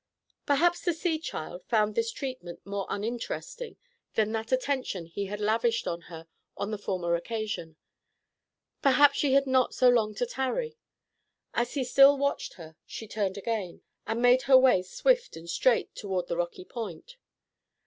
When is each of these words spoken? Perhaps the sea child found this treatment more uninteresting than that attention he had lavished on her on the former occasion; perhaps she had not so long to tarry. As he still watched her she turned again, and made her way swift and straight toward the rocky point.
Perhaps 0.47 0.81
the 0.81 0.93
sea 0.95 1.19
child 1.19 1.63
found 1.67 1.93
this 1.93 2.11
treatment 2.11 2.65
more 2.65 2.87
uninteresting 2.89 3.77
than 4.15 4.31
that 4.31 4.51
attention 4.51 5.05
he 5.05 5.27
had 5.27 5.39
lavished 5.39 5.85
on 5.85 6.01
her 6.09 6.27
on 6.57 6.71
the 6.71 6.79
former 6.79 7.13
occasion; 7.13 7.75
perhaps 8.81 9.15
she 9.19 9.33
had 9.33 9.45
not 9.45 9.75
so 9.75 9.89
long 9.89 10.15
to 10.15 10.25
tarry. 10.25 10.75
As 11.53 11.75
he 11.75 11.83
still 11.83 12.17
watched 12.17 12.53
her 12.55 12.75
she 12.87 13.07
turned 13.07 13.37
again, 13.37 13.83
and 14.07 14.23
made 14.23 14.41
her 14.49 14.57
way 14.57 14.81
swift 14.81 15.37
and 15.37 15.47
straight 15.47 15.93
toward 15.93 16.27
the 16.27 16.37
rocky 16.37 16.65
point. 16.65 17.17